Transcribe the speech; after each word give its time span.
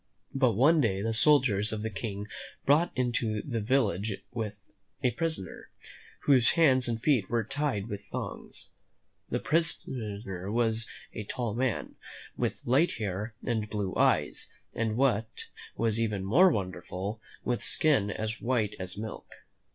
But 0.33 0.53
one 0.53 0.81
day 0.81 1.03
the 1.03 1.13
soldiers 1.13 1.71
of 1.71 1.83
the 1.83 1.91
King 1.91 2.25
brought 2.65 2.91
into 2.97 3.43
the 3.43 3.59
village 3.61 4.15
a 4.35 5.11
prisoner, 5.11 5.69
whose 6.21 6.53
hands 6.53 6.87
and 6.87 6.99
feet 6.99 7.29
were 7.29 7.43
tied 7.43 7.87
with 7.87 8.05
thongs. 8.05 8.71
This 9.29 9.43
prisoner 9.43 10.51
was 10.51 10.87
a 11.13 11.23
tall 11.25 11.53
man, 11.53 11.97
with 12.35 12.65
light 12.65 12.93
hair 12.93 13.35
and 13.45 13.69
blue 13.69 13.93
eyes, 13.95 14.49
and, 14.73 14.97
what 14.97 15.29
was 15.75 15.99
even 15.99 16.25
more 16.25 16.49
wonderful, 16.49 17.21
with 17.43 17.63
skin 17.63 18.09
as 18.09 18.41
white 18.41 18.75
as 18.79 18.97
milk. 18.97 19.31